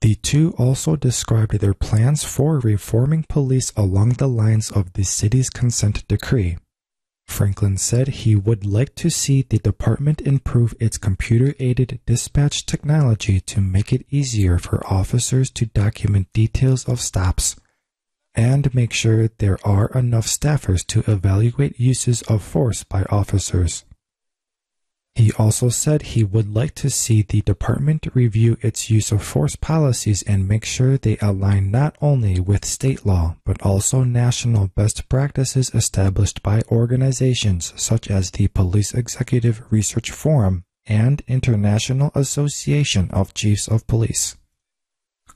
[0.00, 5.50] The two also described their plans for reforming police along the lines of the city's
[5.50, 6.56] consent decree.
[7.26, 13.40] Franklin said he would like to see the department improve its computer aided dispatch technology
[13.40, 17.56] to make it easier for officers to document details of stops
[18.34, 23.84] and make sure there are enough staffers to evaluate uses of force by officers.
[25.14, 29.56] He also said he would like to see the department review its use of force
[29.56, 35.08] policies and make sure they align not only with state law, but also national best
[35.08, 43.34] practices established by organizations such as the Police Executive Research Forum and International Association of
[43.34, 44.36] Chiefs of Police.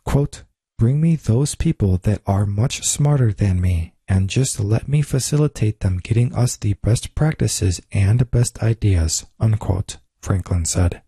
[0.05, 0.45] Quote,
[0.79, 5.81] Bring me those people that are much smarter than me and just let me facilitate
[5.81, 11.03] them getting us the best practices and best ideas, unquote, Franklin said.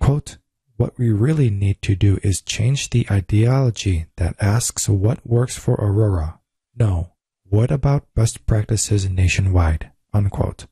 [0.00, 0.38] Quote,
[0.76, 5.74] what we really need to do is change the ideology that asks what works for
[5.74, 6.40] Aurora.
[6.76, 7.12] No,
[7.44, 10.66] what about best practices nationwide, unquote.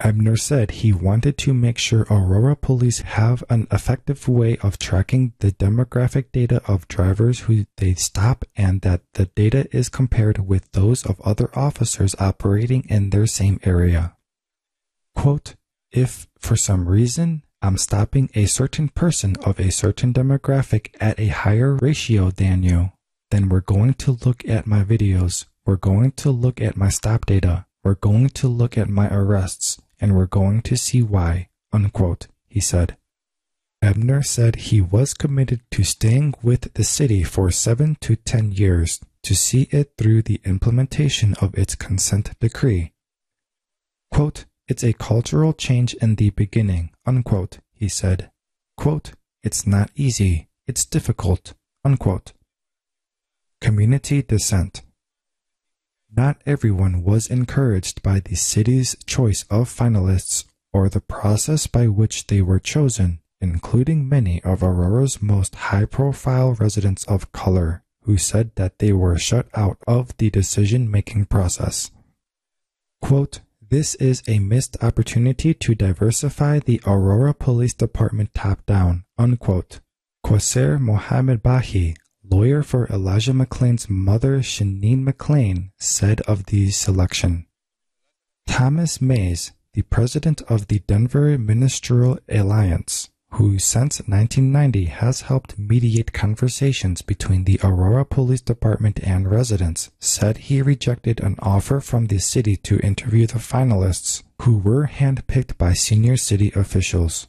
[0.00, 5.32] Ebner said he wanted to make sure Aurora police have an effective way of tracking
[5.38, 10.70] the demographic data of drivers who they stop and that the data is compared with
[10.72, 14.16] those of other officers operating in their same area.
[15.14, 15.54] Quote,
[15.92, 21.28] if for some reason I'm stopping a certain person of a certain demographic at a
[21.28, 22.90] higher ratio than you,
[23.30, 27.24] then we're going to look at my videos, we're going to look at my stop
[27.26, 32.28] data, we're going to look at my arrests, and we're going to see why, unquote,
[32.46, 32.96] he said.
[33.80, 39.00] Ebner said he was committed to staying with the city for seven to ten years
[39.24, 42.92] to see it through the implementation of its consent decree.
[44.12, 48.30] Quote, it's a cultural change in the beginning, unquote, he said.
[48.76, 49.12] Quote,
[49.42, 51.54] it's not easy, it's difficult,
[51.84, 52.32] unquote.
[53.60, 54.82] Community dissent.
[56.14, 62.26] Not everyone was encouraged by the city's choice of finalists or the process by which
[62.26, 68.50] they were chosen, including many of Aurora's most high profile residents of color who said
[68.56, 71.90] that they were shut out of the decision making process.
[73.00, 73.40] Quote,
[73.70, 79.80] this is a missed opportunity to diversify the Aurora Police Department top down, unquote.
[80.26, 81.96] Qusair Mohamedbhai,
[82.32, 87.46] lawyer for Elijah McClain's mother, Sheneen McClain, said of the selection.
[88.46, 96.14] Thomas Mays, the president of the Denver Ministerial Alliance, who since 1990 has helped mediate
[96.14, 102.18] conversations between the Aurora Police Department and residents, said he rejected an offer from the
[102.18, 107.28] city to interview the finalists, who were handpicked by senior city officials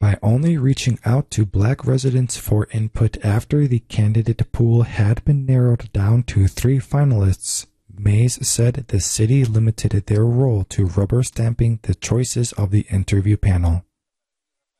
[0.00, 5.46] by only reaching out to black residents for input after the candidate pool had been
[5.46, 7.66] narrowed down to three finalists.
[7.96, 13.36] Mays said the city limited their role to rubber stamping the choices of the interview
[13.36, 13.84] panel.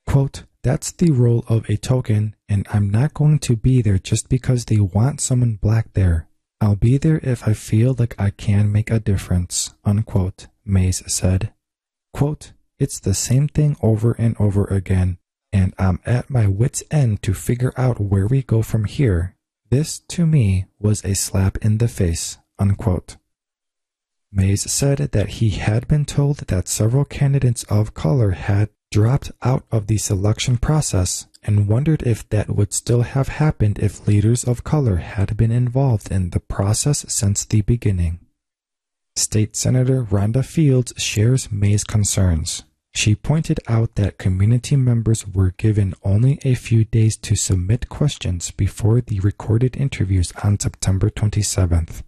[0.07, 4.29] Quote, that's the role of a token, and I'm not going to be there just
[4.29, 6.27] because they want someone black there.
[6.61, 11.53] I'll be there if I feel like I can make a difference, unquote, Mays said.
[12.15, 15.19] Quote, it's the same thing over and over again,
[15.53, 19.37] and I'm at my wits' end to figure out where we go from here.
[19.71, 22.39] This, to me, was a slap in the face.
[22.59, 23.17] Unquote.
[24.31, 29.65] Mays said that he had been told that several candidates of color had dropped out
[29.71, 34.65] of the selection process and wondered if that would still have happened if leaders of
[34.65, 38.19] color had been involved in the process since the beginning.
[39.17, 42.65] State Senator Rhonda Fields shares May's concerns.
[42.95, 48.51] She pointed out that community members were given only a few days to submit questions
[48.51, 52.03] before the recorded interviews on September 27th.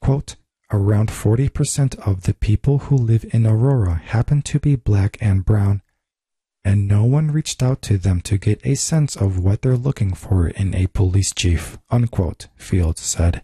[0.00, 0.36] Quote,
[0.72, 5.82] around 40% of the people who live in Aurora happen to be black and brown,
[6.64, 10.14] and no one reached out to them to get a sense of what they're looking
[10.14, 13.42] for in a police chief, unquote, Fields said.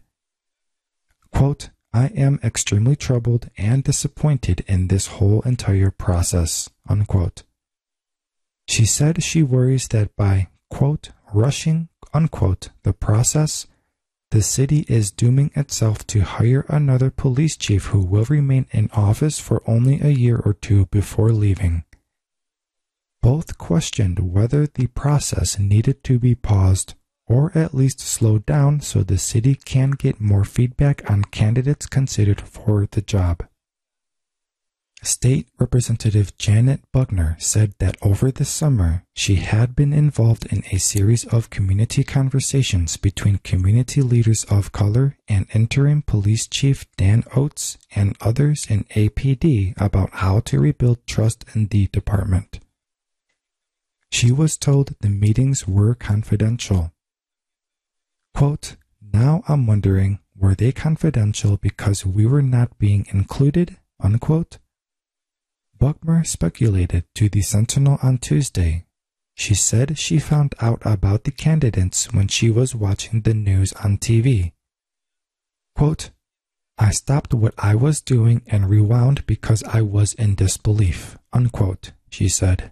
[1.33, 6.69] Quote, I am extremely troubled and disappointed in this whole entire process.
[6.89, 7.43] Unquote.
[8.69, 13.67] She said she worries that by, quote, rushing, unquote, the process,
[14.31, 19.39] the city is dooming itself to hire another police chief who will remain in office
[19.39, 21.85] for only a year or two before leaving.
[23.23, 26.95] Both questioned whether the process needed to be paused
[27.29, 32.41] or at least slowed down so the city can get more feedback on candidates considered
[32.41, 33.47] for the job.
[35.03, 40.79] State Representative Janet Buckner said that over the summer, she had been involved in a
[40.79, 47.79] series of community conversations between community leaders of color and interim police chief Dan Oates
[47.95, 52.59] and others in APD about how to rebuild trust in the department.
[54.11, 56.93] She was told the meetings were confidential.
[58.39, 63.79] Quote, now I'm wondering, were they confidential because we were not being included?
[63.99, 64.59] Unquote.
[65.77, 68.87] Buckner speculated to the Sentinel on Tuesday.
[69.35, 73.99] She said she found out about the candidates when she was watching the news on
[73.99, 74.53] TV.
[75.75, 76.11] Quote,
[76.79, 82.29] I stopped what I was doing and rewound because I was in disbelief, unquote, she
[82.29, 82.71] said.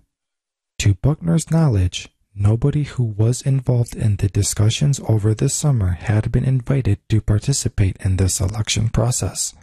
[0.79, 6.45] To Buckner's knowledge, nobody who was involved in the discussions over the summer had been
[6.45, 9.55] invited to participate in the selection process.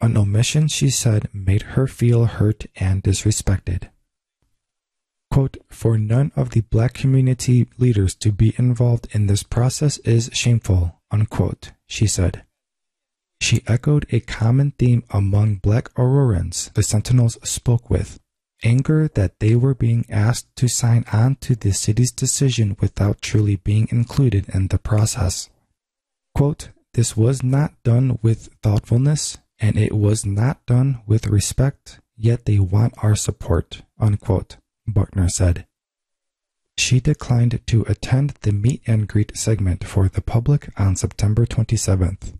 [0.00, 3.88] An omission, she said, made her feel hurt and disrespected.
[5.30, 10.30] Quote, For none of the black community leaders to be involved in this process is
[10.32, 12.44] shameful, unquote, she said.
[13.40, 18.18] She echoed a common theme among black Aurorans the Sentinels spoke with
[18.66, 23.56] anger that they were being asked to sign on to the city's decision without truly
[23.56, 25.48] being included in the process.
[26.34, 32.44] Quote, This was not done with thoughtfulness and it was not done with respect, yet
[32.44, 34.56] they want our support, unquote,
[34.86, 35.66] Buckner said.
[36.76, 42.34] She declined to attend the meet and greet segment for the public on September 27th.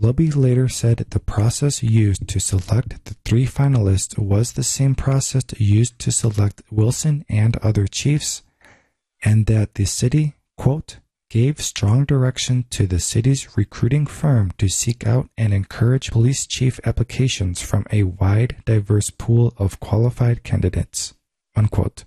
[0.00, 5.44] Luby later said the process used to select the three finalists was the same process
[5.56, 8.42] used to select Wilson and other chiefs,
[9.22, 10.98] and that the city, quote,
[11.30, 16.78] gave strong direction to the city's recruiting firm to seek out and encourage police chief
[16.84, 21.14] applications from a wide, diverse pool of qualified candidates.
[21.56, 22.04] Unquote.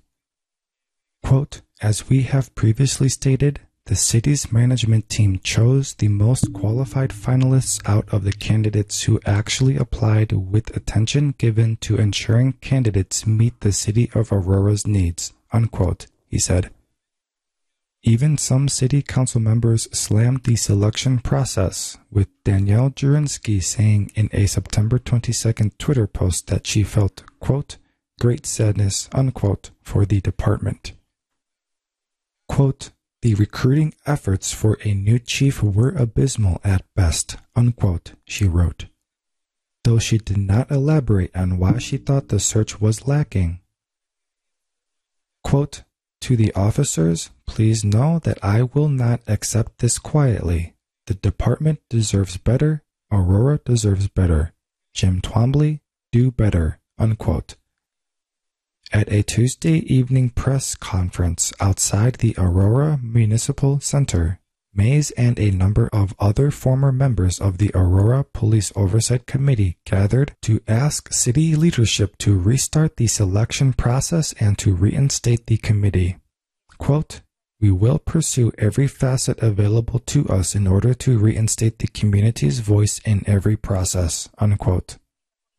[1.24, 7.82] Quote, As we have previously stated, the city's management team chose the most qualified finalists
[7.88, 13.72] out of the candidates who actually applied with attention given to ensuring candidates meet the
[13.72, 15.34] city of Aurora's needs.
[15.54, 16.70] Unquote, he said.
[18.04, 24.48] Even some city council members slammed the selection process, with Danielle Jurinsky saying in a
[24.48, 27.78] September 22nd Twitter post that she felt, quote,
[28.20, 30.92] great sadness, unquote, for the department.
[32.50, 38.86] Quote, the recruiting efforts for a new chief were abysmal at best, unquote, she wrote.
[39.84, 43.62] Though she did not elaborate on why she thought the search was lacking.
[45.44, 45.84] Quote,
[46.22, 50.74] to the officers, please know that I will not accept this quietly.
[51.06, 52.84] The department deserves better.
[53.12, 54.54] Aurora deserves better.
[54.94, 55.80] Jim Twombly,
[56.12, 56.80] do better.
[56.98, 57.56] Unquote.
[58.94, 64.40] At a Tuesday evening press conference outside the Aurora Municipal Center,
[64.74, 70.36] Mays and a number of other former members of the Aurora Police Oversight Committee gathered
[70.44, 76.18] to ask city leadership to restart the selection process and to reinstate the committee.
[76.78, 77.22] Quote,
[77.60, 83.00] we will pursue every facet available to us in order to reinstate the community's voice
[83.04, 84.98] in every process, unquote,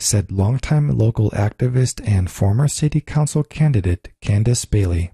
[0.00, 5.12] said longtime local activist and former city council candidate Candace Bailey.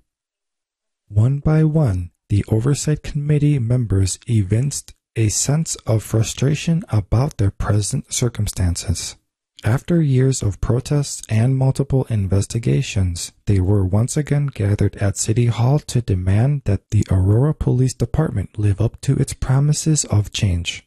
[1.08, 8.12] One by one, the Oversight Committee members evinced a sense of frustration about their present
[8.12, 9.16] circumstances.
[9.62, 15.78] After years of protests and multiple investigations, they were once again gathered at City Hall
[15.78, 20.86] to demand that the Aurora Police Department live up to its promises of change.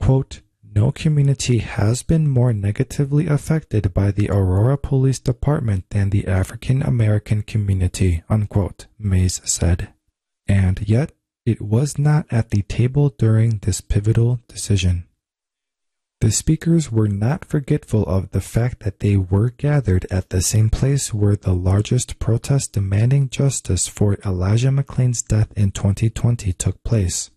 [0.00, 0.40] Quote,
[0.74, 6.82] no community has been more negatively affected by the Aurora Police Department than the African
[6.82, 9.92] American community, unquote, Mays said
[10.50, 11.12] and yet
[11.46, 15.06] it was not at the table during this pivotal decision.
[16.20, 20.68] The speakers were not forgetful of the fact that they were gathered at the same
[20.68, 27.30] place where the largest protest demanding justice for Elijah McClain's death in 2020 took place.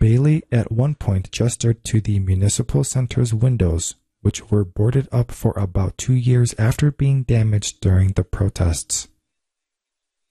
[0.00, 5.52] Bailey at one point gestured to the municipal center's windows, which were boarded up for
[5.56, 9.08] about two years after being damaged during the protests.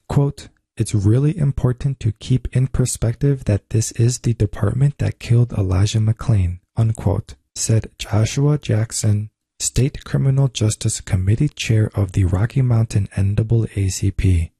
[0.09, 5.53] Quote, it's really important to keep in perspective that this is the department that killed
[5.53, 13.07] Elijah McClain, unquote, said Joshua Jackson, State Criminal Justice Committee Chair of the Rocky Mountain
[13.15, 14.51] NAACP.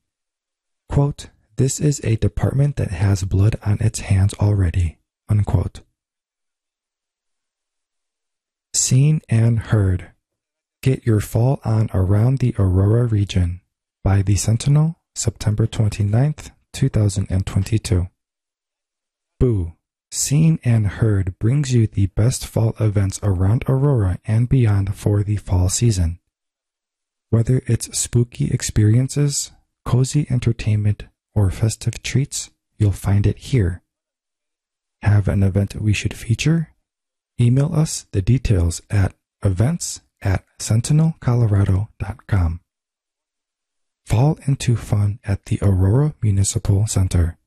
[0.88, 4.99] Quote, this is a department that has blood on its hands already,
[5.30, 5.82] unquote.
[8.74, 10.12] Seen and heard.
[10.82, 13.62] Get your fall on around the Aurora region
[14.04, 18.08] by the Sentinel, September 29th, 2022.
[19.40, 19.74] Boo.
[20.12, 25.36] Seen and Heard brings you the best fall events around Aurora and beyond for the
[25.36, 26.20] fall season.
[27.30, 29.52] Whether it's spooky experiences,
[29.86, 31.06] cozy entertainment,
[31.36, 33.84] or festive treats, you'll find it here.
[35.02, 36.70] Have an event we should feature?
[37.40, 42.60] Email us the details at events at sentinelcolorado.com.
[44.06, 47.38] Fall into fun at the Aurora Municipal Center.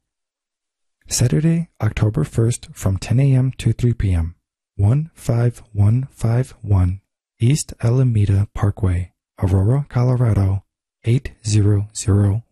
[1.09, 3.53] Saturday, October 1st from 10 a.m.
[3.59, 4.35] to 3 p.m.
[4.79, 7.01] 15151
[7.41, 10.65] East Alameda Parkway, Aurora, Colorado
[11.05, 12.43] 80012.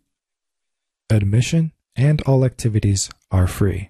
[1.09, 3.89] Admission and all activities are free.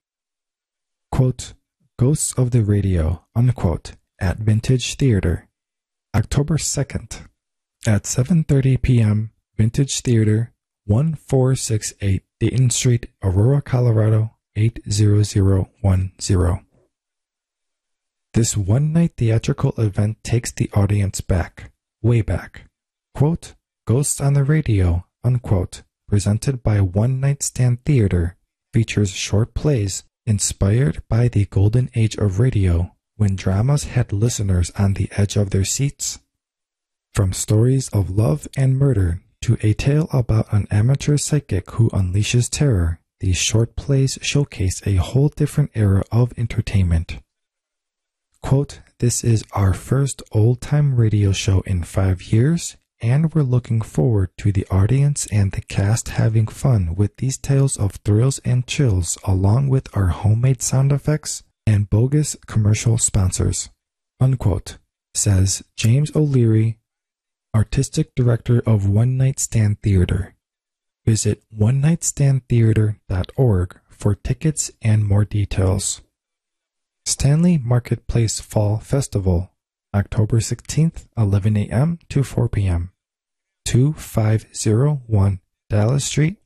[1.11, 1.53] Quote,
[1.99, 5.47] Ghosts of the Radio, unquote, at Vintage Theater,
[6.15, 7.27] October 2nd,
[7.87, 10.53] at 7.30 p.m., Vintage Theater,
[10.85, 16.65] 1468 Dayton Street, Aurora, Colorado, 80010.
[18.33, 21.71] This one night theatrical event takes the audience back,
[22.01, 22.69] way back.
[23.13, 23.53] Quote,
[23.85, 28.37] Ghosts on the Radio, unquote, presented by One Night Stand Theater,
[28.73, 34.93] features short plays inspired by the golden age of radio when dramas had listeners on
[34.93, 36.19] the edge of their seats.
[37.13, 42.49] From stories of love and murder to a tale about an amateur psychic who unleashes
[42.49, 47.19] terror these short plays showcase a whole different era of entertainment.
[48.41, 53.79] Quote, This is our first old time radio show in five years, and we're looking
[53.79, 58.67] forward to the audience and the cast having fun with these tales of thrills and
[58.67, 63.69] chills, along with our homemade sound effects and bogus commercial sponsors.
[64.19, 64.79] Unquote,
[65.13, 66.77] says James O'Leary,
[67.55, 70.33] Artistic Director of One Night Stand Theater.
[71.05, 76.01] Visit onenightstandtheater.org for tickets and more details.
[77.05, 79.51] Stanley Marketplace Fall Festival,
[79.93, 81.99] October 16th, 11 a.m.
[82.09, 82.91] to 4 p.m.
[83.65, 85.39] 2501
[85.69, 86.37] Dallas Street,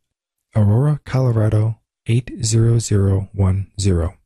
[0.56, 4.18] Aurora, Colorado 80010.